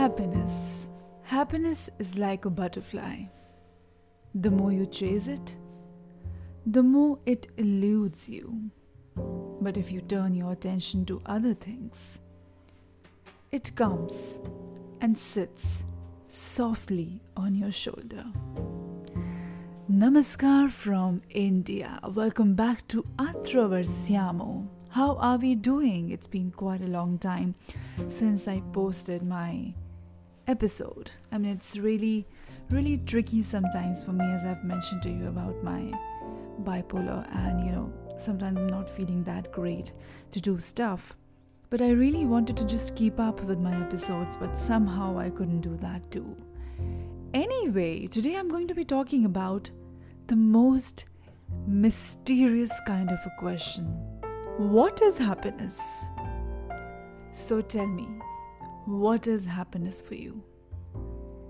Happiness. 0.00 0.88
Happiness 1.24 1.90
is 1.98 2.16
like 2.16 2.46
a 2.46 2.50
butterfly. 2.50 3.24
The 4.34 4.50
more 4.50 4.72
you 4.72 4.86
chase 4.86 5.26
it, 5.26 5.54
the 6.64 6.82
more 6.82 7.18
it 7.26 7.48
eludes 7.58 8.26
you. 8.26 8.70
But 9.60 9.76
if 9.76 9.92
you 9.92 10.00
turn 10.00 10.34
your 10.34 10.52
attention 10.52 11.04
to 11.04 11.20
other 11.26 11.52
things, 11.52 12.18
it 13.52 13.76
comes 13.76 14.40
and 15.02 15.18
sits 15.18 15.84
softly 16.30 17.20
on 17.36 17.54
your 17.54 17.70
shoulder. 17.70 18.24
Namaskar 19.92 20.70
from 20.70 21.20
India. 21.28 22.00
Welcome 22.14 22.54
back 22.54 22.88
to 22.88 23.02
Atravarsyamo. 23.18 24.66
How 24.88 25.16
are 25.16 25.36
we 25.36 25.54
doing? 25.54 26.10
It's 26.10 26.26
been 26.26 26.52
quite 26.52 26.80
a 26.80 26.88
long 26.88 27.18
time 27.18 27.54
since 28.08 28.48
I 28.48 28.62
posted 28.72 29.22
my 29.22 29.74
episode. 30.50 31.12
I 31.30 31.38
mean, 31.38 31.52
it's 31.52 31.76
really, 31.76 32.26
really 32.70 32.98
tricky 32.98 33.42
sometimes 33.42 34.02
for 34.02 34.12
me, 34.12 34.24
as 34.32 34.44
I've 34.44 34.64
mentioned 34.64 35.02
to 35.02 35.08
you 35.08 35.28
about 35.28 35.62
my 35.62 35.92
bipolar, 36.64 37.24
and 37.34 37.64
you 37.64 37.72
know, 37.72 37.92
sometimes 38.18 38.58
I'm 38.58 38.66
not 38.66 38.90
feeling 38.90 39.22
that 39.24 39.52
great 39.52 39.92
to 40.32 40.40
do 40.40 40.58
stuff. 40.58 41.14
But 41.70 41.80
I 41.80 41.90
really 41.90 42.24
wanted 42.24 42.56
to 42.56 42.66
just 42.66 42.96
keep 42.96 43.20
up 43.20 43.40
with 43.44 43.60
my 43.60 43.80
episodes, 43.80 44.36
but 44.36 44.58
somehow 44.58 45.16
I 45.18 45.30
couldn't 45.30 45.60
do 45.60 45.76
that 45.76 46.10
too. 46.10 46.36
Anyway, 47.32 48.08
today 48.08 48.34
I'm 48.34 48.48
going 48.48 48.66
to 48.66 48.74
be 48.74 48.84
talking 48.84 49.24
about 49.24 49.70
the 50.26 50.34
most 50.34 51.04
mysterious 51.66 52.72
kind 52.86 53.10
of 53.10 53.18
a 53.24 53.32
question 53.38 53.84
What 54.58 55.00
is 55.00 55.16
happiness? 55.16 56.06
So 57.32 57.60
tell 57.60 57.86
me, 57.86 58.08
what 58.86 59.26
is 59.26 59.46
happiness 59.46 60.00
for 60.00 60.14
you? 60.14 60.42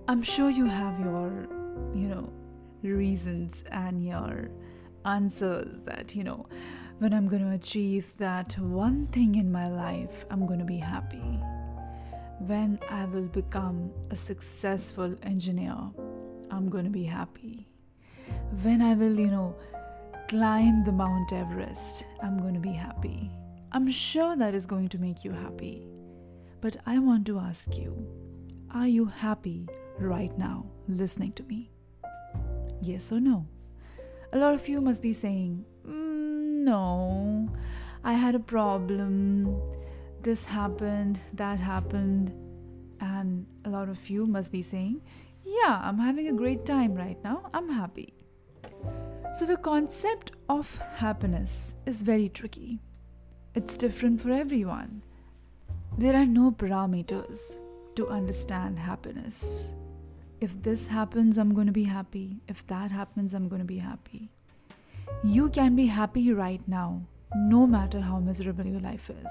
I'm 0.09 0.23
sure 0.23 0.50
you 0.50 0.67
have 0.67 0.98
your, 1.00 1.47
you 1.95 2.09
know, 2.09 2.33
reasons 2.83 3.64
and 3.70 4.05
your 4.05 4.50
answers 5.05 5.81
that, 5.83 6.14
you 6.14 6.25
know, 6.25 6.47
when 6.98 7.14
I'm 7.14 7.28
going 7.28 7.42
to 7.42 7.55
achieve 7.55 8.17
that 8.19 8.59
one 8.59 9.06
thing 9.09 9.37
in 9.37 9.50
my 9.50 9.69
life, 9.69 10.27
I'm 10.31 10.47
going 10.47 10.59
to 10.59 10.64
be 10.64 10.78
happy. 10.78 11.41
When 12.41 12.78
I 12.91 13.05
will 13.06 13.28
become 13.28 13.91
a 14.11 14.17
successful 14.17 15.15
engineer, 15.22 15.77
I'm 16.50 16.69
going 16.69 16.84
to 16.84 16.91
be 16.91 17.05
happy. 17.05 17.69
When 18.62 18.83
I 18.83 18.94
will, 18.94 19.19
you 19.19 19.31
know, 19.31 19.56
climb 20.28 20.84
the 20.84 20.92
Mount 20.92 21.33
Everest, 21.33 22.05
I'm 22.22 22.39
going 22.39 22.55
to 22.55 22.61
be 22.61 22.72
happy. 22.72 23.31
I'm 23.72 23.91
sure 23.91 24.37
that 24.37 24.55
is 24.55 24.67
going 24.67 24.89
to 24.89 24.98
make 24.98 25.25
you 25.25 25.33
happy. 25.33 25.87
But 26.61 26.77
I 26.86 26.98
want 26.98 27.27
to 27.27 27.39
ask 27.39 27.77
you 27.77 28.06
are 28.72 28.86
you 28.86 29.06
happy 29.06 29.69
right 29.98 30.36
now 30.39 30.66
listening 30.89 31.33
to 31.33 31.42
me? 31.44 31.70
Yes 32.80 33.11
or 33.12 33.20
no? 33.20 33.47
A 34.33 34.39
lot 34.39 34.55
of 34.55 34.69
you 34.69 34.81
must 34.81 35.03
be 35.03 35.12
saying, 35.12 35.64
mm, 35.86 36.64
No, 36.64 37.48
I 38.05 38.12
had 38.12 38.34
a 38.34 38.41
problem. 38.41 39.61
This 40.22 40.44
happened, 40.44 41.19
that 41.34 41.58
happened. 41.58 42.33
And 43.00 43.47
a 43.64 43.70
lot 43.70 43.88
of 43.88 44.08
you 44.08 44.27
must 44.27 44.53
be 44.53 44.62
saying, 44.62 45.00
Yeah, 45.44 45.81
I'm 45.83 45.98
having 45.98 46.28
a 46.28 46.33
great 46.33 46.64
time 46.64 46.94
right 46.94 47.19
now. 47.25 47.50
I'm 47.53 47.69
happy. 47.69 48.14
So, 49.34 49.47
the 49.47 49.56
concept 49.56 50.33
of 50.48 50.77
happiness 50.97 51.77
is 51.86 52.03
very 52.03 52.28
tricky 52.28 52.81
it's 53.55 53.77
different 53.77 54.20
for 54.20 54.31
everyone. 54.31 55.03
There 56.01 56.17
are 56.17 56.25
no 56.25 56.51
parameters 56.51 57.59
to 57.95 58.09
understand 58.09 58.79
happiness. 58.79 59.75
If 60.41 60.62
this 60.62 60.87
happens, 60.87 61.37
I'm 61.37 61.53
going 61.53 61.66
to 61.66 61.75
be 61.75 61.84
happy. 61.84 62.41
If 62.49 62.66
that 62.69 62.91
happens, 62.91 63.34
I'm 63.34 63.50
going 63.50 63.61
to 63.61 63.66
be 63.66 63.77
happy. 63.77 64.31
You 65.22 65.50
can 65.50 65.77
be 65.77 65.84
happy 65.84 66.33
right 66.33 66.66
now, 66.66 67.03
no 67.34 67.66
matter 67.66 68.00
how 68.00 68.19
miserable 68.19 68.65
your 68.65 68.81
life 68.81 69.11
is. 69.11 69.31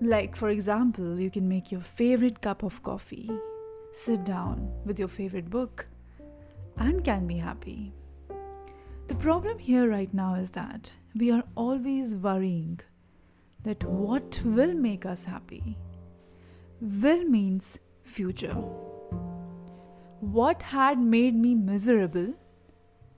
Like, 0.00 0.34
for 0.36 0.48
example, 0.48 1.20
you 1.20 1.30
can 1.30 1.46
make 1.46 1.70
your 1.70 1.82
favorite 1.82 2.40
cup 2.40 2.62
of 2.62 2.82
coffee, 2.82 3.30
sit 3.92 4.24
down 4.24 4.72
with 4.86 4.98
your 4.98 5.08
favorite 5.08 5.50
book, 5.50 5.86
and 6.78 7.04
can 7.04 7.26
be 7.26 7.36
happy. 7.36 7.92
The 9.08 9.16
problem 9.16 9.58
here 9.58 9.86
right 9.90 10.14
now 10.14 10.36
is 10.36 10.48
that 10.52 10.92
we 11.14 11.30
are 11.30 11.44
always 11.56 12.14
worrying 12.14 12.80
that 13.64 13.82
what 13.84 14.40
will 14.44 14.74
make 14.74 15.04
us 15.04 15.24
happy. 15.24 15.76
Will 16.80 17.24
means 17.24 17.78
future. 18.04 18.54
What 20.20 20.62
had 20.62 20.98
made 20.98 21.34
me 21.34 21.54
miserable, 21.54 22.34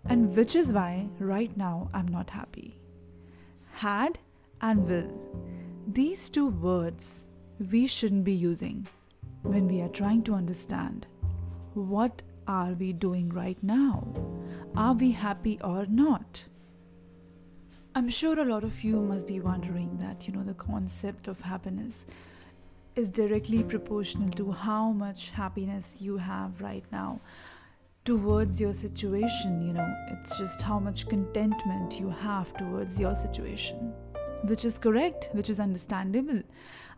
and 0.05 0.35
which 0.37 0.57
is 0.57 0.73
why 0.73 1.09
right 1.19 1.55
now 1.57 1.91
I'm 1.93 2.09
not 2.09 2.31
happy. 2.31 2.79
Had 3.73 4.19
and 4.61 4.87
will. 4.87 5.11
These 5.87 6.31
two 6.31 6.49
words 6.49 7.27
we 7.71 7.87
shouldn't 7.87 8.25
be 8.25 8.33
using 8.35 8.87
when 9.43 9.67
we 9.67 9.81
are 9.81 9.89
trying 9.89 10.23
to 10.25 10.35
understand 10.35 11.07
what 11.75 12.23
are 12.47 12.73
we 12.73 12.93
doing 12.93 13.29
right 13.29 13.63
now? 13.63 14.13
Are 14.77 14.95
we 14.95 15.13
happy 15.13 15.59
or 15.63 15.87
not? 15.87 16.45
I'm 18.01 18.09
sure 18.09 18.41
a 18.41 18.47
lot 18.47 18.65
of 18.65 18.83
you 18.83 18.99
must 18.99 19.29
be 19.29 19.41
wondering 19.41 19.99
that, 19.99 20.27
you 20.27 20.33
know, 20.33 20.43
the 20.43 20.55
concept 20.55 21.29
of 21.29 21.39
happiness 21.39 22.07
is 22.97 23.11
directly 23.11 23.63
proportional 23.63 24.31
to 24.31 24.53
how 24.53 24.91
much 24.91 25.29
happiness 25.29 25.97
you 26.01 26.17
have 26.17 26.63
right 26.63 26.83
now 26.93 27.21
towards 28.07 28.59
your 28.59 28.73
situation. 28.73 29.61
You 29.67 29.75
know, 29.75 29.95
it's 30.13 30.39
just 30.39 30.63
how 30.63 30.79
much 30.79 31.11
contentment 31.11 32.01
you 32.01 32.09
have 32.09 32.57
towards 32.57 32.99
your 32.99 33.15
situation, 33.15 33.93
which 34.45 34.65
is 34.65 34.79
correct, 34.79 35.29
which 35.33 35.51
is 35.51 35.61
understandable. 35.61 36.43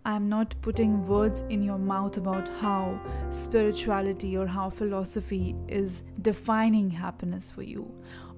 I'm 0.04 0.28
not 0.28 0.54
putting 0.62 1.04
words 1.04 1.40
in 1.50 1.64
your 1.64 1.78
mouth 1.78 2.16
about 2.16 2.46
how 2.60 3.00
spirituality 3.32 4.36
or 4.36 4.46
how 4.46 4.70
philosophy 4.70 5.56
is 5.66 6.04
defining 6.20 6.90
happiness 6.90 7.50
for 7.50 7.64
you. 7.64 7.92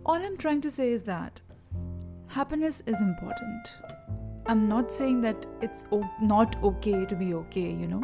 All 0.06 0.14
I'm 0.14 0.38
trying 0.38 0.62
to 0.62 0.70
say 0.70 0.92
is 0.92 1.02
that 1.02 1.42
happiness 2.34 2.82
is 2.86 3.00
important. 3.00 3.72
I'm 4.46 4.68
not 4.68 4.90
saying 4.90 5.20
that 5.20 5.46
it's 5.62 5.84
not 6.20 6.60
okay 6.64 7.06
to 7.06 7.14
be 7.14 7.32
okay, 7.32 7.70
you 7.70 7.86
know. 7.86 8.02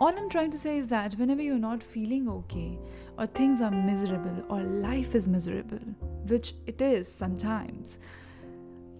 All 0.00 0.08
I'm 0.08 0.30
trying 0.30 0.50
to 0.52 0.58
say 0.58 0.78
is 0.78 0.86
that 0.88 1.18
whenever 1.18 1.42
you're 1.42 1.58
not 1.58 1.82
feeling 1.82 2.30
okay, 2.30 2.78
or 3.18 3.26
things 3.26 3.60
are 3.60 3.70
miserable, 3.70 4.42
or 4.48 4.62
life 4.62 5.14
is 5.14 5.28
miserable, 5.28 5.84
which 6.28 6.54
it 6.66 6.80
is 6.80 7.12
sometimes, 7.12 7.98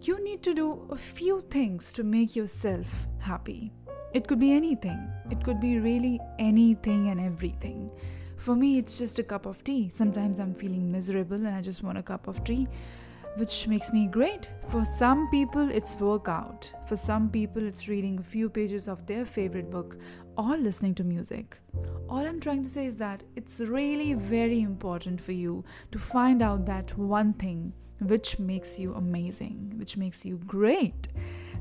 you 0.02 0.22
need 0.22 0.42
to 0.42 0.52
do 0.52 0.86
a 0.90 0.96
few 0.96 1.40
things 1.40 1.90
to 1.94 2.04
make 2.04 2.36
yourself 2.36 3.06
happy. 3.20 3.72
It 4.12 4.28
could 4.28 4.38
be 4.38 4.52
anything, 4.52 5.00
it 5.30 5.42
could 5.42 5.60
be 5.60 5.78
really 5.78 6.20
anything 6.38 7.08
and 7.08 7.18
everything. 7.18 7.90
For 8.36 8.54
me, 8.54 8.76
it's 8.76 8.98
just 8.98 9.18
a 9.18 9.22
cup 9.22 9.46
of 9.46 9.64
tea. 9.64 9.88
Sometimes 9.88 10.38
I'm 10.38 10.52
feeling 10.52 10.92
miserable 10.92 11.36
and 11.36 11.54
I 11.56 11.62
just 11.62 11.82
want 11.82 11.96
a 11.96 12.02
cup 12.02 12.28
of 12.28 12.44
tea 12.44 12.68
which 13.38 13.68
makes 13.68 13.92
me 13.92 14.06
great. 14.06 14.50
For 14.68 14.84
some 14.84 15.30
people, 15.30 15.70
it's 15.70 15.96
workout. 15.96 16.72
For 16.88 16.96
some 16.96 17.30
people, 17.30 17.66
it's 17.66 17.88
reading 17.88 18.18
a 18.18 18.22
few 18.22 18.48
pages 18.48 18.88
of 18.88 19.06
their 19.06 19.24
favorite 19.24 19.70
book 19.70 19.96
or 20.36 20.56
listening 20.56 20.94
to 20.96 21.04
music. 21.04 21.56
All 22.08 22.18
I'm 22.18 22.40
trying 22.40 22.64
to 22.64 22.70
say 22.70 22.86
is 22.86 22.96
that 22.96 23.22
it's 23.36 23.60
really 23.60 24.14
very 24.14 24.60
important 24.60 25.20
for 25.20 25.32
you 25.32 25.64
to 25.92 25.98
find 25.98 26.42
out 26.42 26.66
that 26.66 26.98
one 26.98 27.32
thing 27.34 27.72
which 28.00 28.38
makes 28.38 28.78
you 28.78 28.94
amazing, 28.94 29.74
which 29.76 29.96
makes 29.96 30.24
you 30.24 30.38
great. 30.46 31.08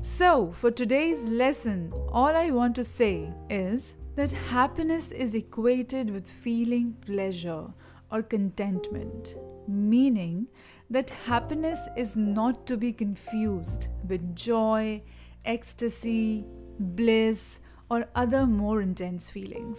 So, 0.02 0.52
for 0.52 0.70
today's 0.70 1.28
lesson, 1.28 1.92
all 2.10 2.36
I 2.36 2.50
want 2.50 2.74
to 2.76 2.84
say 2.84 3.32
is 3.50 3.94
that 4.16 4.32
happiness 4.32 5.10
is 5.12 5.34
equated 5.34 6.10
with 6.10 6.28
feeling 6.28 6.96
pleasure 7.06 7.66
or 8.10 8.22
contentment, 8.22 9.36
meaning 9.68 10.46
that 10.90 11.10
happiness 11.10 11.88
is 11.96 12.16
not 12.16 12.66
to 12.66 12.76
be 12.76 12.92
confused 12.92 13.88
with 14.08 14.34
joy, 14.34 15.02
ecstasy, 15.44 16.44
bliss, 16.78 17.58
or 17.90 18.06
other 18.14 18.46
more 18.46 18.80
intense 18.80 19.30
feelings. 19.30 19.78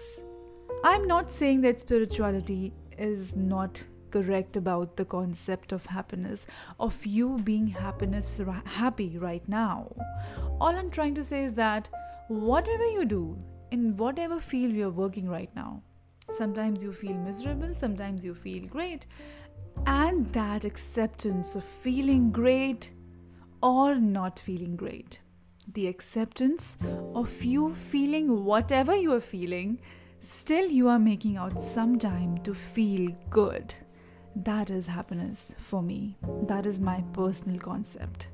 I'm 0.83 1.07
not 1.07 1.31
saying 1.31 1.61
that 1.61 1.79
spirituality 1.79 2.73
is 2.97 3.35
not 3.35 3.83
correct 4.11 4.57
about 4.57 4.97
the 4.97 5.05
concept 5.05 5.71
of 5.71 5.85
happiness, 5.85 6.47
of 6.79 7.05
you 7.05 7.37
being 7.43 7.67
happiness 7.67 8.41
happy 8.65 9.17
right 9.17 9.47
now. 9.47 9.95
All 10.59 10.75
I'm 10.75 10.89
trying 10.89 11.15
to 11.15 11.23
say 11.23 11.43
is 11.43 11.53
that 11.53 11.89
whatever 12.27 12.85
you 12.85 13.05
do, 13.05 13.37
in 13.71 13.95
whatever 13.97 14.39
field 14.39 14.73
you're 14.73 14.89
working 14.89 15.29
right 15.29 15.53
now, 15.55 15.83
sometimes 16.31 16.81
you 16.81 16.93
feel 16.93 17.13
miserable, 17.13 17.73
sometimes 17.73 18.23
you 18.23 18.35
feel 18.35 18.65
great, 18.67 19.05
and 19.85 20.31
that 20.33 20.65
acceptance 20.65 21.55
of 21.55 21.63
feeling 21.63 22.31
great 22.31 22.91
or 23.61 23.95
not 23.95 24.39
feeling 24.39 24.75
great. 24.75 25.19
The 25.73 25.87
acceptance 25.87 26.77
of 27.13 27.43
you 27.43 27.73
feeling 27.73 28.43
whatever 28.43 28.95
you 28.95 29.13
are 29.13 29.21
feeling 29.21 29.79
still 30.19 30.69
you 30.69 30.89
are 30.89 30.99
making 30.99 31.37
out 31.37 31.61
some 31.61 31.97
time 31.97 32.39
to 32.39 32.53
feel 32.53 33.11
good. 33.29 33.73
That 34.35 34.69
is 34.69 34.87
happiness 34.87 35.53
for 35.57 35.81
me. 35.81 36.17
That 36.43 36.65
is 36.65 36.79
my 36.79 37.03
personal 37.13 37.59
concept. 37.59 38.27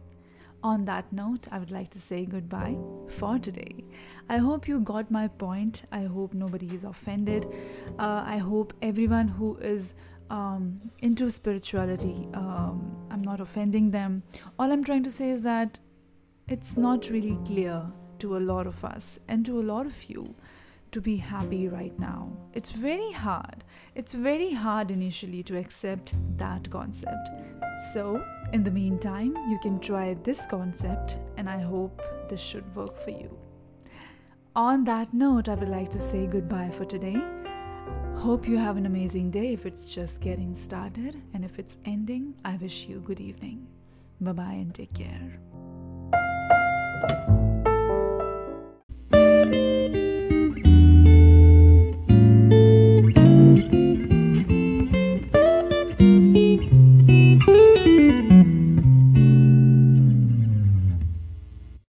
On 0.66 0.84
that 0.86 1.14
note, 1.14 1.48
I 1.52 1.60
would 1.60 1.70
like 1.70 1.92
to 1.92 2.00
say 2.00 2.26
goodbye 2.26 2.76
for 3.08 3.38
today. 3.38 3.84
I 4.28 4.38
hope 4.38 4.68
you 4.68 4.80
got 4.80 5.12
my 5.12 5.28
point. 5.28 5.84
I 5.92 6.06
hope 6.06 6.34
nobody 6.34 6.66
is 6.74 6.84
offended. 6.84 7.46
Uh, 8.00 8.24
I 8.26 8.38
hope 8.38 8.74
everyone 8.82 9.28
who 9.28 9.58
is 9.58 9.94
um, 10.32 10.82
into 11.04 11.30
spirituality, 11.30 12.28
um, 12.34 12.98
I'm 13.12 13.22
not 13.22 13.42
offending 13.42 13.92
them. 13.92 14.24
All 14.58 14.72
I'm 14.72 14.84
trying 14.84 15.04
to 15.04 15.12
say 15.12 15.30
is 15.30 15.44
that 15.44 15.78
it's 16.48 16.76
not 16.76 17.12
really 17.12 17.38
clear 17.46 17.86
to 18.18 18.36
a 18.36 18.40
lot 18.40 18.66
of 18.66 18.84
us 18.84 19.20
and 19.28 19.46
to 19.46 19.60
a 19.60 19.66
lot 19.74 19.86
of 19.86 20.04
you 20.06 20.26
to 20.92 21.00
be 21.00 21.18
happy 21.18 21.68
right 21.68 22.00
now. 22.00 22.36
It's 22.54 22.72
very 22.72 23.12
hard. 23.12 23.64
It's 23.94 24.14
very 24.14 24.54
hard 24.54 24.90
initially 24.90 25.44
to 25.44 25.60
accept 25.60 26.16
that 26.38 26.72
concept. 26.72 27.30
So, 27.78 28.24
in 28.54 28.64
the 28.64 28.72
meantime, 28.72 29.36
you 29.50 29.60
can 29.60 29.80
try 29.80 30.16
this 30.24 30.46
concept, 30.46 31.18
and 31.38 31.50
I 31.50 31.60
hope 31.60 32.02
this 32.30 32.42
should 32.42 32.76
work 32.76 32.98
for 33.04 33.12
you. 33.12 33.38
On 34.56 34.84
that 34.86 35.14
note, 35.14 35.50
I 35.50 35.56
would 35.56 35.70
like 35.70 35.92
to 35.92 36.00
say 36.00 36.26
goodbye 36.28 36.72
for 36.72 36.86
today. 36.86 37.18
Hope 38.16 38.48
you 38.48 38.58
have 38.58 38.78
an 38.78 38.86
amazing 38.86 39.30
day 39.30 39.54
if 39.54 39.66
it's 39.66 39.94
just 39.94 40.22
getting 40.22 40.56
started, 40.56 41.22
and 41.34 41.44
if 41.44 41.60
it's 41.60 41.78
ending, 41.86 42.34
I 42.46 42.56
wish 42.56 42.88
you 42.88 43.02
good 43.02 43.20
evening. 43.20 43.68
Bye 44.22 44.32
bye 44.32 44.54
and 44.54 44.74
take 44.74 44.94
care. 44.94 45.40